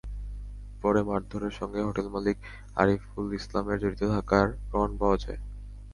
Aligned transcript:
পরে 0.81 1.01
মারধরের 1.03 1.53
সঙ্গে 1.59 1.79
হোটেলমালিক 1.83 2.37
আরিফুল 2.75 3.27
ইসলামের 3.33 3.77
জড়িত 3.81 4.01
থাকার 4.13 4.47
প্রমাণ 4.67 4.91
পাওয়া 4.97 5.17
যায়। 5.17 5.39